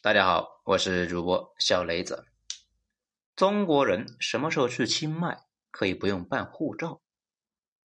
[0.00, 2.24] 大家好，我是主播小雷子。
[3.34, 5.40] 中国人什么时候去清迈
[5.72, 7.02] 可以不用办护照？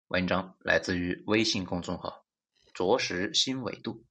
[0.08, 2.26] 文章来自于微信公众号
[2.74, 4.06] “着实新纬度”，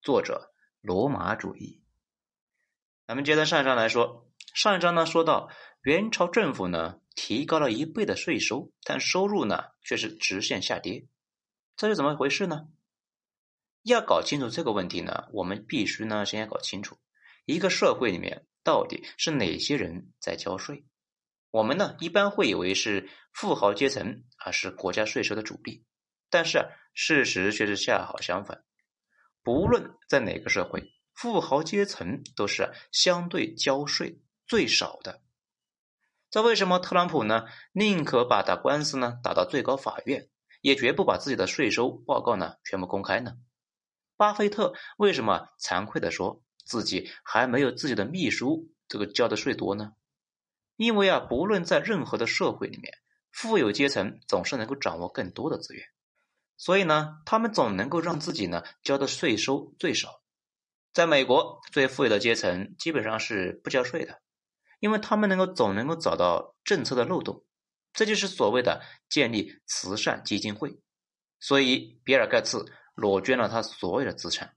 [0.00, 1.82] 作者罗马主义。
[3.06, 5.50] 咱们接着上一章来说，上一章呢说到
[5.82, 11.06] 元朝政府呢提高了一倍的税收，但收入呢却是直线下跌，
[11.76, 12.68] 这是怎么回事呢？
[13.82, 16.96] 要搞清楚这个问题呢，我们必须呢先要搞清楚。
[17.44, 20.84] 一个社会里面到底是哪些人在交税？
[21.50, 25.84] 我们呢一般会以为是富豪阶层啊是国家税收的主力，
[26.30, 28.64] 但是事实却是恰好相反。
[29.42, 35.20] 不论在哪个社会，富豪阶层都是相对交税最少的。
[36.30, 40.28] 这为什么特朗普呢宁可把打官司呢打到最高法院，
[40.62, 43.34] 也绝不把自己的税收报告呢全部公开呢？
[44.16, 46.42] 巴菲特为什么惭愧的说？
[46.64, 49.92] 自己还没有自己的秘书这个交的税多呢，
[50.76, 52.92] 因为啊，不论在任何的社会里面，
[53.30, 55.84] 富有阶层总是能够掌握更多的资源，
[56.56, 60.20] 所以呢，他们总能够让自己呢交的税收最少。
[60.92, 64.20] 在美国，最富有的阶层基本上是不交税的，
[64.78, 67.44] 因为他们能够总能够找到政策的漏洞，
[67.92, 70.78] 这就是所谓的建立慈善基金会。
[71.40, 74.53] 所以，比尔盖茨裸捐了他所有的资产。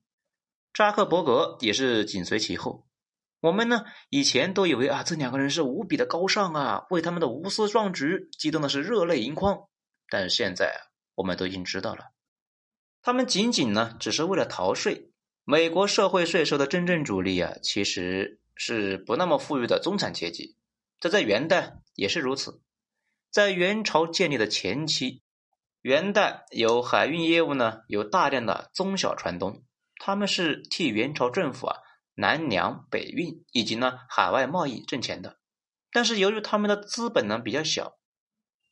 [0.77, 2.85] 扎克伯格也是紧随其后。
[3.39, 9.57] 我们呢以前都以为啊，这两个人是无比的高尚啊，为他们的无私壮举激动的是热泪盈眶。
[10.07, 10.77] 但是现在啊，
[11.15, 12.11] 我们都已经知道了，
[13.01, 15.09] 他们仅仅呢只是为了逃税。
[15.45, 20.57] 美国社会税收的真正主力啊，其实是不那么富裕的中产阶级。
[20.99, 22.61] 这在元代也是如此。
[23.31, 25.23] 在元朝建立的前期，
[25.81, 29.63] 元代有海运业务呢，有大量的中小船东。
[29.99, 31.77] 他们是替元朝政府啊
[32.13, 35.37] 南粮北运以及呢海外贸易挣钱的，
[35.91, 37.97] 但是由于他们的资本呢比较小，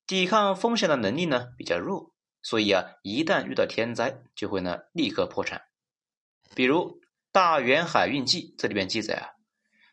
[0.07, 5.63] 抵抗风险的能力呢比较弱，所以啊一旦遇到天灾就会呢立刻破产。
[6.55, 6.99] 比如
[7.31, 9.25] 《大元海运记》这里边记载啊，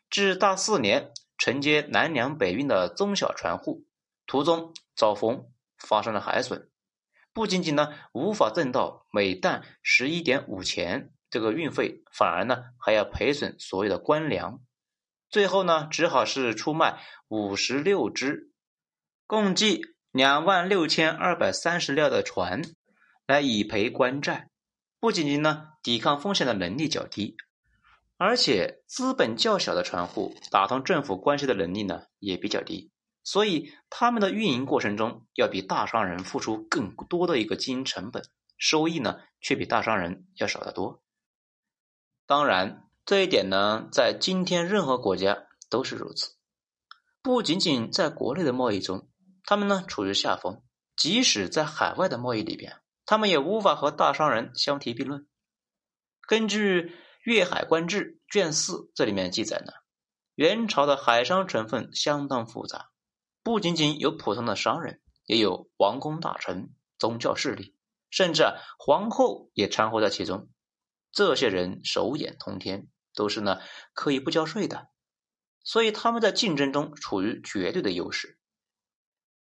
[0.09, 3.85] 至大四年承接南粮北运的中小船户
[4.25, 5.47] 途中遭风
[5.77, 6.69] 发生了海损，
[7.33, 11.11] 不仅仅呢无法挣到每担十一点五钱。
[11.33, 14.61] 这个运费反而呢还要赔损所有的官粮，
[15.31, 18.51] 最后呢只好是出卖五十六只，
[19.25, 22.61] 共计两万六千二百三十辆的船
[23.25, 24.51] 来以赔官债。
[24.99, 27.35] 不仅仅呢抵抗风险的能力较低，
[28.17, 32.91] 而且资本较小的船户打通政府关系的能力呢也比较低，
[33.23, 38.21] 所以他们的运营过程中要比大商人付出更多的一个经营成本，
[38.55, 41.02] 收益呢却比大商人要少得多。
[42.25, 46.37] 当然，这一点呢，在今天任何国家都是如此。
[47.21, 49.09] 不仅仅在国内的贸易中，
[49.43, 50.63] 他们呢处于下风；
[50.95, 55.27] 即使在海外的贸易里边，他们也无法和大商人相提并论。
[56.25, 56.81] 根据
[57.23, 59.73] 《粤海官志》卷四，这里面记载呢，
[60.35, 62.89] 元朝的海商成分相当复杂，
[63.43, 67.75] 不仅仅有普通的商人，也有王公大臣、宗教势力，
[68.09, 70.49] 甚至啊皇后也掺和在其中。
[71.13, 73.61] 这些人手眼通天，都是呢
[73.93, 74.89] 可以不交税的，
[75.63, 78.39] 所以他们在竞争中处于绝对的优势。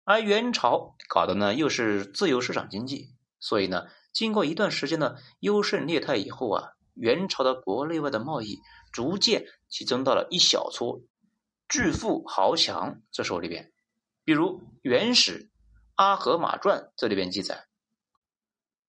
[0.06, 8.62] 而元朝搞的呢又是自由市场经济，所以呢经过一段时间的优胜劣汰以后啊，元朝的国内外的贸易
[8.94, 11.02] 逐渐集中到了一小撮
[11.68, 13.74] 巨富豪强这手里边。
[14.24, 15.44] 比如《元史·
[15.96, 17.68] 阿合马传》这里边记载，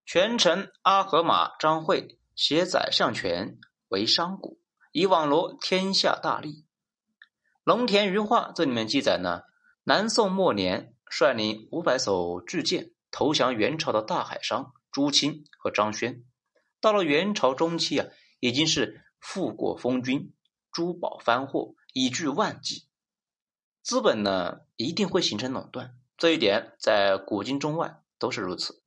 [0.07, 2.18] 权臣阿合马张惠。
[2.39, 4.57] 携宰相权为商贾，
[4.93, 6.65] 以网罗天下大利。
[7.65, 9.43] 龙田余化这里面记载呢，
[9.83, 16.23] 南宋末年率领五百艘巨舰投降元朝的大海商朱清和张轩。
[16.81, 18.07] 到了元朝中期啊，
[18.39, 20.33] 已经是富国丰军，
[20.71, 22.87] 珠宝翻货已巨万计，
[23.83, 25.99] 资本呢一定会形成垄断。
[26.17, 28.81] 这一点在古今中外都是如此。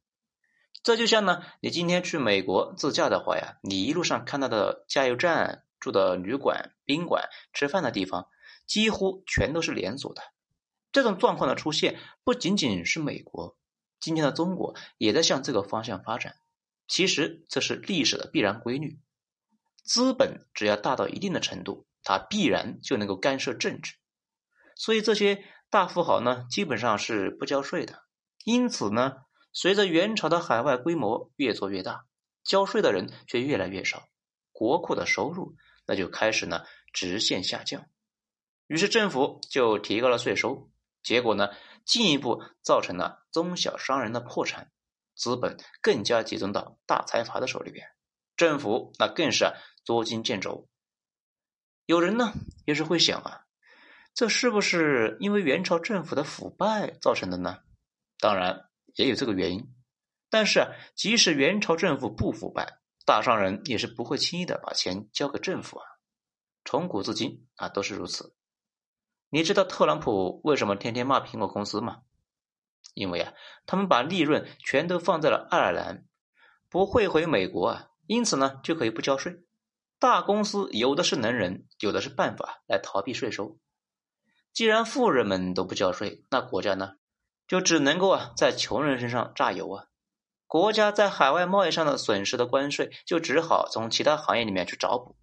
[0.83, 8.27] 这就像呢，你今天去美国自驾的话呀，你一路上看到的加油站、住的旅馆、宾馆、吃饭的地方，
[8.65, 10.23] 几乎全都是连锁的。
[10.91, 13.55] 这种状况的出现，不仅仅是美国，
[13.99, 16.35] 今天的中国也在向这个方向发展。
[16.87, 18.99] 其实这是历史的必然规律。
[19.83, 23.93] 资本只要大到一定的程度，它必然就能够干涉政治。
[24.75, 28.01] 所以这些大富豪呢，基本上是不交税的。
[28.45, 29.17] 因此呢。
[29.53, 32.05] 随着元朝的海外规模越做越大，
[32.43, 34.07] 交税的人却越来越少，
[34.51, 35.55] 国库的收入
[35.85, 36.63] 那就开始呢
[36.93, 37.85] 直线下降。
[38.67, 40.69] 于是政府就提高了税收，
[41.03, 41.49] 结果呢
[41.85, 44.71] 进一步造成了中小商人的破产，
[45.15, 47.85] 资本更加集中到大财阀的手里边，
[48.37, 49.51] 政府那更是
[49.83, 50.69] 捉襟见肘。
[51.85, 52.31] 有人呢
[52.65, 53.41] 也是会想啊，
[54.13, 57.59] 这是不是因为元朝政府的腐败造成的呢？
[58.17, 59.73] 当然也有这个原因，
[60.29, 65.85] 但是即使元朝政府不腐败，大商人也是不会轻易的把钱交给政府啊，
[66.65, 68.35] 从古至今啊都是如此。
[69.29, 72.01] 你知道特朗普为什么天天骂苹果公司吗？
[72.93, 73.33] 因为啊，
[73.65, 76.05] 他们把利润全都放在了爱尔兰，
[76.69, 79.45] 不会回美国啊，因此呢就可以不交税。
[79.99, 83.59] 大公司有的是能人，有的是办法来逃避税收。
[84.51, 86.95] 既然富人们都不交税，那国家呢
[87.51, 89.87] 就只能够啊在穷人身上榨油啊。
[90.47, 95.17] 国家在海外贸易上的损失的关税，就只好从其他行业里面去找补。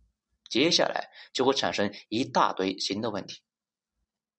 [0.47, 3.41] 接下来就会产生一大堆新的问题。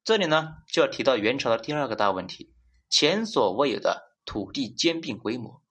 [0.03, 2.53] 这里呢，就要提到元朝的第二个大问题：
[2.91, 5.63] 前所未有的土地兼并规模。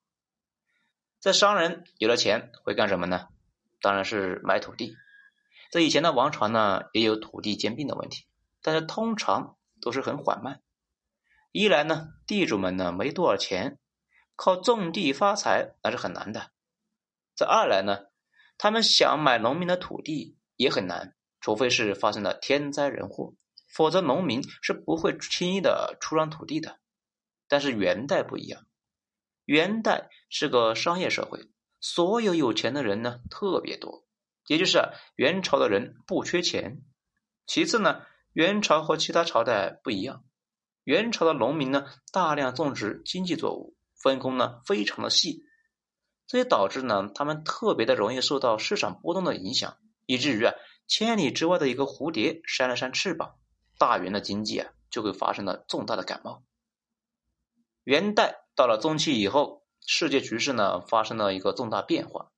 [1.21, 3.29] 这商人有了钱会干什么呢？
[3.79, 4.93] 当然是买土地。
[5.71, 8.25] 在以前的王朝呢，也有土地兼并的问题，
[8.61, 10.61] 但是通常都是很缓慢。
[11.51, 13.79] 一来呢，地主们呢没多少钱，
[14.35, 16.51] 靠种地发财那是很难的；
[17.35, 18.05] 再二来呢，
[18.57, 23.33] 他们想买农民的土地也很难，除非是发生了天灾人祸。
[23.67, 26.79] 否则，农民是不会轻易的出让土地的。
[27.47, 28.67] 但是元代不一样，
[29.45, 31.49] 元代是个商业社会，
[31.79, 34.05] 所有有钱的人呢特别多，
[34.45, 34.79] 也就是
[35.15, 36.83] 元朝的人不缺钱。
[37.47, 38.03] 其次呢，
[38.33, 40.23] 元朝和其他朝代不一样，
[40.89, 45.43] 元朝的农民呢大量种植经济作物，分工呢非常的细，
[46.25, 49.77] 这也导致呢他们特别的容易受到市场波动的影响，
[50.07, 50.55] 以至于啊
[50.87, 53.35] 千里之外的一个蝴蝶扇了扇翅膀。
[53.77, 56.43] 大元的经济啊，就会发生了重大的感冒。
[57.83, 62.31] 元代到了中期以后，世界局势呢发生了一个重大变化。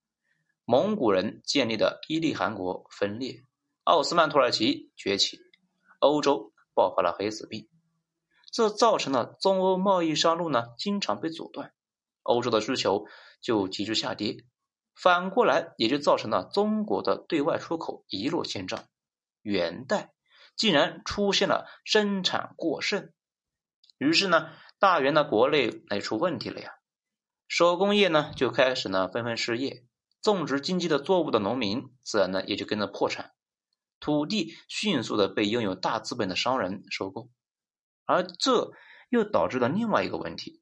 [0.65, 3.45] 蒙古人建立的伊利汗国分裂，
[3.85, 5.39] 奥斯曼土耳其崛起，
[5.99, 7.69] 欧洲爆发了黑死病，
[8.51, 11.73] 这造成了中欧贸易商路呢经常被阻断，
[12.21, 13.05] 欧洲的需求
[13.41, 14.45] 就急剧下跌，
[14.93, 18.83] 反过来也就造成了中国的对外出口一落千丈。
[19.41, 20.13] 元代。
[20.57, 23.11] 竟然出现了生产过剩，
[23.97, 24.49] 于是呢，
[24.79, 26.73] 大元的国内那就出问题了呀。
[27.47, 29.85] 手工业呢就开始呢纷纷失业，
[30.21, 33.31] 种植经济的作物的农民自然呢也就跟着破产，
[33.99, 37.29] 土地迅速的被拥有大资本的商人收购，
[38.11, 38.71] 而这
[39.09, 40.61] 又导致了另外一个问题，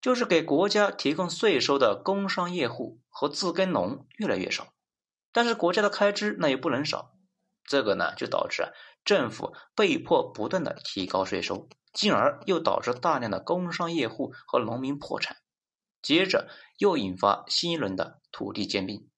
[0.00, 4.72] 就是给国家提供税收的工商业户和自耕农越来越少，
[5.32, 7.14] 但是国家的开支那也不能少，
[7.64, 8.70] 这个呢就导致啊。
[9.04, 15.38] 政府被迫不断的提高税收，进而又导致大量的工商业户和农民破产，
[16.00, 16.48] 接着
[16.78, 19.08] 又引发新一轮的土地兼并，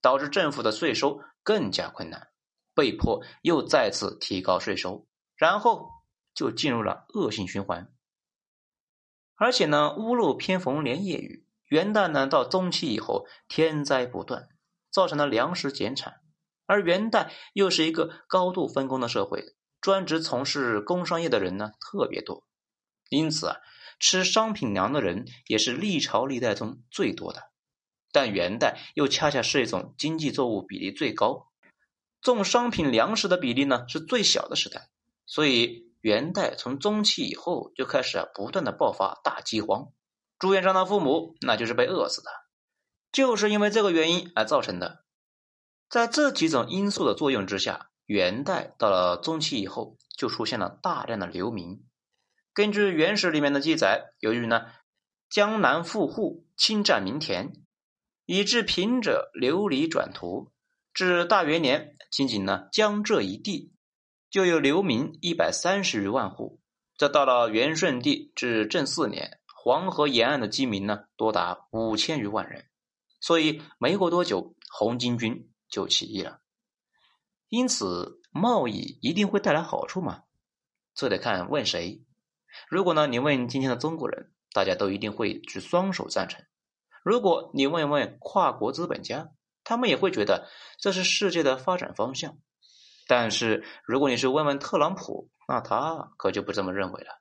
[0.00, 2.28] 导致政府的税收更加困难，
[2.74, 5.06] 被迫又再次提高税收，
[5.36, 5.90] 然后
[6.34, 7.92] 就进入了恶性循环。
[9.36, 14.48] 而且呢，屋漏偏逢连夜雨，元旦呢到中期以后，天灾不断，
[14.90, 16.20] 造成了粮食减产。
[16.66, 22.46] 而元代又是一个高度分工的社会，专职从事工商业的人呢特别多，
[23.10, 23.56] 因此啊，
[23.98, 27.50] 吃商品粮的人也是历朝历代中最多的。
[28.12, 31.48] 但元代又恰恰是一种经济作物比例最高，
[32.22, 34.88] 种商品粮食的比例呢是最小的时代，
[35.26, 39.88] 所以元代从中期以后就开始不断的爆发大饥荒，
[40.38, 42.30] 朱元璋的父母那就是被饿死的，
[43.10, 45.02] 就是因为这个原因而造成的。
[45.88, 51.82] 在这几种因素的作用之下，元代到了中期以后，就出现了大量的流民。
[52.52, 54.66] 根据原始里面的记载，由于呢
[55.30, 57.50] 江南富户侵占民田，
[58.26, 60.52] 以致贫者流离转途。
[60.92, 63.72] 至大元年，仅仅呢江浙一地
[64.34, 66.60] 就有流民一百三十余万户。
[66.96, 72.66] 这到了元顺帝至正四年，黄河沿岸的饥民呢多达五千余万人。
[73.20, 75.48] 所以没过多久，红巾军。
[75.68, 76.40] 就起义了，
[77.48, 80.22] 因此贸易一定会带来好处吗？
[80.94, 82.04] 这得看问谁。
[82.68, 86.44] 如果呢，你问今天的中国人，大家都一定会举双手赞成。
[87.04, 89.30] 如果你问问跨国资本家，
[89.62, 90.48] 他们也会觉得
[90.78, 92.38] 这是世界的发展方向。
[93.06, 97.20] 但是如果你是问问特朗普，那他可就不这么认为了。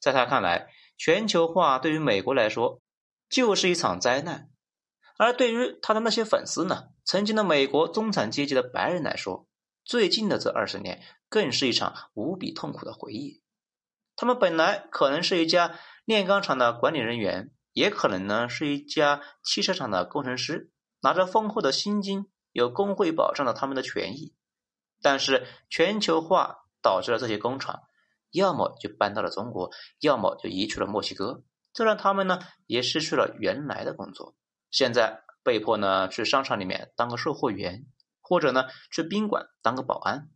[0.00, 2.80] 在他看来，全球化对于美国来说
[3.28, 4.50] 就是一场灾难。
[5.16, 6.88] 而对于他的那些粉丝呢？
[7.04, 9.46] 曾经的美国中产阶级的白人来说，
[9.84, 13.42] 最近的这二十年更是一场无比痛苦的回忆。
[14.16, 24.34] 他们本来可能是一家炼钢厂的管理人员，也可能呢是一家汽车厂的工程师，拿着丰厚的薪金，有工会保障了他们的权益。
[25.04, 27.82] 但是全球化导致了这些工厂，
[28.30, 29.70] 要么就搬到了中国，
[30.00, 31.42] 要么就移去了墨西哥，
[31.74, 34.34] 这让他们呢也失去了原来的工作。
[34.70, 37.84] 现在被迫呢去商场里面当个售货员，
[38.22, 40.30] 或者呢去宾馆当个保安，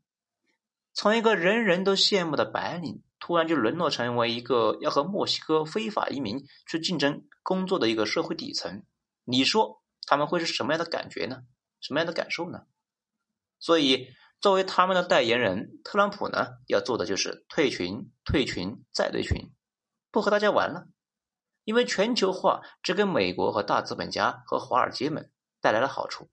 [0.93, 8.83] 从一个人人都羡慕的白领，突然就沦落成为一个要和墨西哥非法移民去竞争工作的一个社会底层。
[9.25, 11.39] 你说他们会是什么样的感觉呢？
[11.81, 12.65] 什么样的感受呢？
[13.59, 14.09] 所以。
[14.41, 19.53] 作为他们的代言人，特朗普呢要做的就是退群、退群再退群，
[20.11, 20.87] 不和大家玩了。
[21.65, 25.31] 因为全球化只给美国和大资本家和华尔街们
[25.61, 26.31] 带来了好处，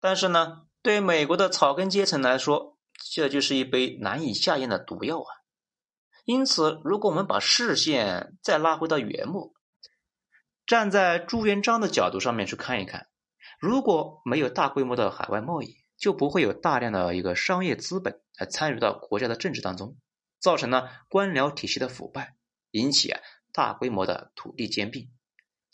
[0.00, 2.76] 但是呢，对美国的草根阶层来说，
[3.14, 5.30] 这就是一杯难以下咽的毒药啊。
[6.24, 9.52] 因此，如果我们把视线再拉回到元末，
[10.66, 13.06] 站在朱元璋的角度上面去看一看，
[13.60, 19.96] 如果没有大规模的海外贸易，就不会有大量的一个商业资本来参与到国家的政治当中，
[20.38, 22.36] 造成了官僚体系的腐败，
[22.72, 23.20] 引起啊
[23.52, 25.10] 大规模的土地兼并，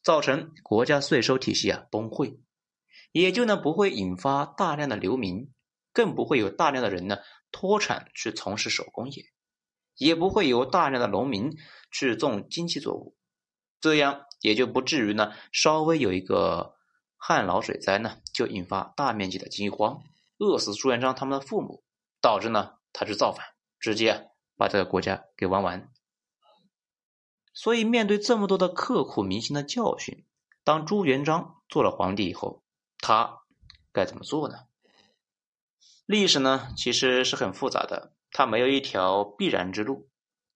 [0.02, 2.38] 造成国家税收体系啊崩溃，
[3.10, 5.52] 也就呢不会引发大量的流民，
[5.92, 7.18] 更不会有大量的人呢
[7.50, 9.24] 脱产去从事手工业，
[9.96, 11.58] 也不会有大量的农民
[11.90, 13.16] 去种经济作物，
[13.80, 16.76] 这样也就不至于呢稍微有一个
[17.16, 20.04] 旱涝水灾呢就引发大面积的饥荒。
[20.42, 21.84] 饿死朱元璋他们的父母，
[22.20, 23.46] 导致呢他去造反，
[23.78, 25.88] 直接把这个国家给玩完。
[27.54, 30.26] 所以面对这么多的刻骨铭心的教训，
[30.64, 32.64] 当朱元璋做了皇帝以后，
[32.98, 33.42] 他
[33.92, 34.64] 该怎么做呢？
[36.06, 40.08] 历史呢其实是很复杂的，它没有一条必然之路。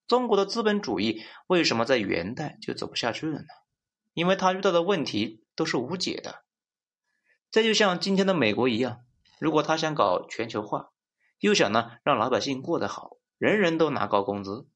[0.08, 3.46] 中国的资本主义为什么在元代就走不下去了呢？
[4.14, 6.42] 因为他遇到的问题都是无解的。
[7.52, 9.05] 这就像今天的美国一样。
[9.38, 10.90] 如果他想搞全球化，
[11.38, 14.66] 又想呢让老百姓过得好，人人都拿高工资，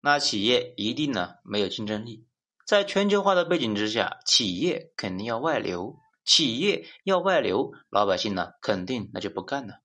[0.00, 2.26] 那企业一定呢没有竞争力。
[2.66, 9.80] 在全球化的背景之下，企业肯定要外流，企业要外流，老百姓呢肯定那就不干了，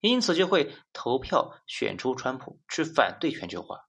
[0.00, 3.88] 因此就会投票选出川普去反对全球化。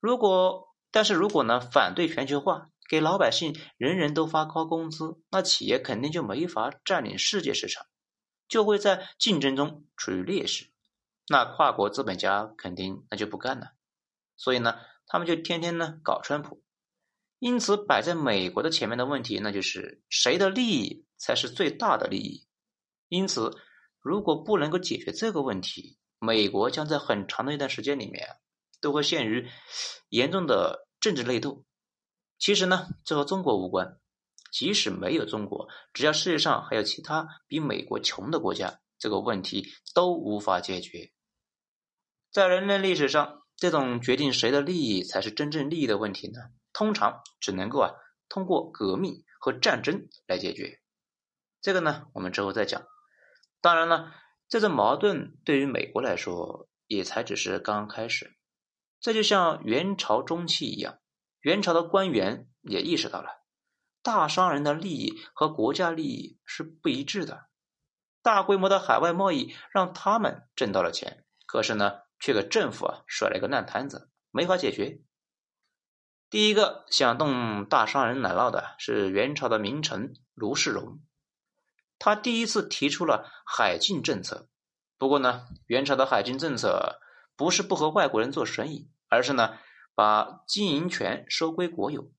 [0.00, 7.86] 如果但是如果呢反对全球化，给老百姓人人都发高工资，那企业肯定就没法占领世界市场。
[8.48, 10.70] 就会在竞争中处于劣势，
[11.28, 13.72] 那跨国资本家肯定那就不干了，
[14.36, 16.62] 所以呢，他们就天天呢搞川普。
[17.38, 22.46] 因此，摆在美国的前面的问题，那就是谁的利益才是最大的利益。
[23.08, 23.50] 因此，
[24.00, 28.26] 如果不能够解决这个问题，美国将在很长的一段时间里面
[28.80, 29.46] 都会陷于
[30.08, 31.64] 严重的政治内斗。
[32.38, 33.98] 其实呢，这和中国无关。
[34.52, 41.12] 即使没有中国，只要世界上还有其他比美国穷的国家，这个问题都无法解决。
[42.30, 46.40] 在人类历史上，这种决定谁的利益才是真正利益的问题呢？
[46.72, 47.92] 通常只能够啊
[48.28, 50.80] 通过革命和战争来解决。
[51.62, 52.84] 这个呢，我们之后再讲。
[53.62, 54.12] 当然了，
[54.48, 58.36] 这种矛盾对于美国来说也才只是刚刚开始。
[59.00, 60.98] 这就像元朝中期一样，
[61.40, 63.28] 元朝的官员也意识到了。
[64.06, 67.48] 大商人的利益和国家利益是不一致的，
[68.22, 75.00] 大规模的海外贸易让他们挣到了钱，可是呢，却给政府啊甩了一个烂摊子，没法解决。
[76.30, 81.00] 第一个想动大商人奶酪的是元朝的名臣卢世荣，
[81.98, 84.48] 他第一次提出了海禁政策。
[84.98, 87.00] 不过呢，元朝的海禁政策
[87.34, 89.58] 不是不和外国人做生意，而是呢
[89.96, 92.12] 把经营权收归国有，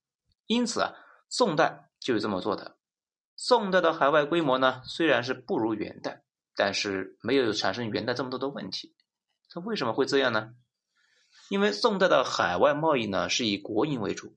[0.47, 0.93] 因此啊。
[1.29, 2.77] 宋代就是这么做的。
[3.35, 6.23] 宋代的海外规模呢，虽然是不如元代，
[6.55, 8.95] 但是没有产生元代这么多的问题。
[9.49, 10.55] 它为什么会这样呢？
[11.49, 14.35] 因为宋代的海外贸易呢是以国营为主，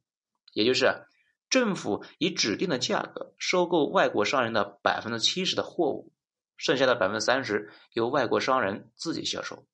[0.52, 1.06] 也就是
[1.48, 6.12] 政府以指定的价格收购外国商人的百分之七十的货物，
[6.56, 9.66] 剩下的百分之三十由外国商人自己销售。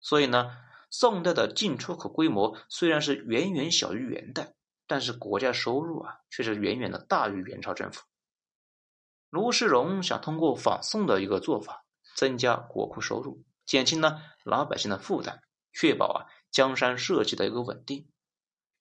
[0.00, 0.50] 所以呢，
[0.88, 4.54] 宋代的进出口规模虽然是远远小于元代。
[4.86, 8.02] 但是国家收入啊，却是远远的大于元朝政府。
[9.30, 15.40] 卢世荣想通过仿宋的一个做法，增加国库收入，减轻呢老百姓的负担，
[15.72, 18.08] 确保啊江山社稷的一个稳定。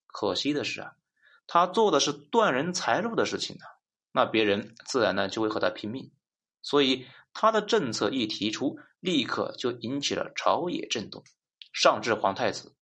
[0.05, 0.93] 可惜的是啊，
[1.47, 3.65] 他做的是断人财路的事情呢，
[4.11, 6.11] 那别人自然呢就会和他拼命。
[6.61, 11.23] 所以他的政策一提出，立刻就引起了朝野震动，
[11.73, 12.75] 上至皇太子，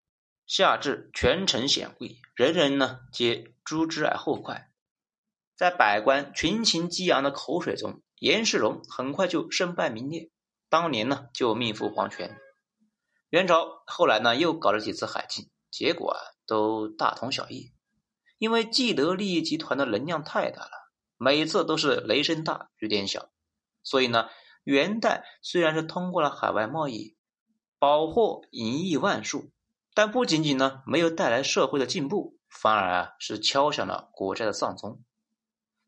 [0.47, 4.69] 下至权臣显贵，人人呢皆诛之而后快。
[5.57, 10.31] 在百官群情激昂的口水中，颜世荣很快就身败名裂，
[10.69, 12.37] 当年呢就命赴黄泉。
[13.31, 17.73] 元朝后来呢又搞了几次海禁，结果啊都大同小异，
[18.39, 20.71] 因为既得利益集团的能量太大了，
[21.17, 23.31] 每次都是雷声大雨点小，
[23.83, 24.29] 所以呢
[24.65, 27.17] 元代虽然是通过了海外贸易，
[27.79, 29.51] 宝货盈溢万数，
[29.95, 35.01] 但不仅仅呢没有带来社会的进步，反而啊是敲响了国家的丧钟。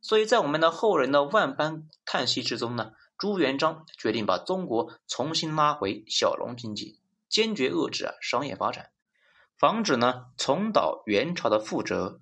[0.00, 8.90] 所以在我们的后人的万般叹息之中呢，朱元璋决定把中国重新拉回小农经济，坚决遏制啊商业发展，
[9.58, 12.20] 防止呢重蹈元朝的覆辙。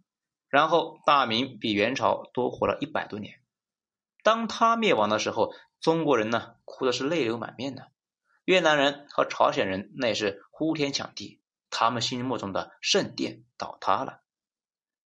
[0.48, 3.40] 然后大明比元朝多活了一百多年。
[4.22, 7.90] 当他灭亡的时候，中国人呢哭的是泪流满面的，
[8.44, 11.40] 越南人和朝鲜人那也是呼天抢地，
[11.72, 14.22] 他们心目中的圣殿倒塌了。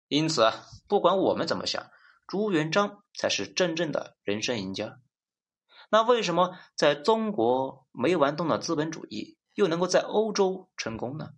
[0.08, 1.88] 因此啊，不管我们怎么想。
[2.28, 4.98] 朱元璋才是真正的人生赢家。
[5.90, 11.34] 那为什么在中国没玩动的资本主义，又能够在欧洲成功呢？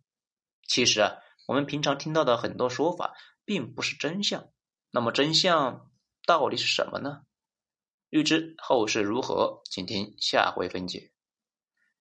[0.67, 3.13] 其实啊，我们平常听到的很多说法，
[3.45, 4.49] 并不是真相。
[4.91, 5.91] 那么真相
[6.25, 7.21] 到底是什么呢？
[8.09, 11.13] 欲知后事如何，请听下回分解。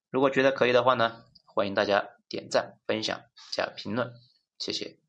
[0.09, 3.21] 如果觉得可以的话呢，欢迎大家点赞、分享、
[3.53, 4.13] 加评论，
[4.59, 4.99] 谢谢。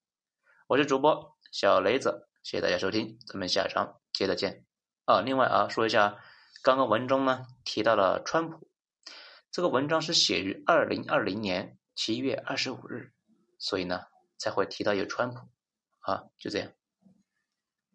[0.68, 2.28] 我是主播小雷子。
[2.44, 4.64] 谢谢大家收听，咱们下章接着见。
[5.04, 6.22] 啊，另外啊，说一下，
[6.62, 8.70] 刚刚文中呢提到了川普，
[9.50, 13.12] 这个文章是写于二零二零年七月二十五日，
[13.58, 14.02] 所以呢
[14.38, 15.48] 才会提到有川普。
[16.00, 16.72] 啊，就这样。